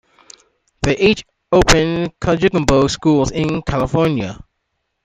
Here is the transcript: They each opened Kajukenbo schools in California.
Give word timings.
They 0.81 0.97
each 0.97 1.23
opened 1.51 2.17
Kajukenbo 2.19 2.89
schools 2.89 3.29
in 3.29 3.61
California. 3.61 4.35